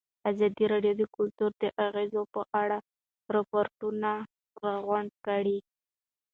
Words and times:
ازادي 0.31 0.65
راډیو 0.73 0.93
د 0.97 1.03
کلتور 1.17 1.51
د 1.61 1.63
اغېزو 1.85 2.21
په 2.33 2.41
اړه 2.61 2.77
ریپوټونه 3.35 4.11
راغونډ 4.63 5.11
کړي. 5.25 5.57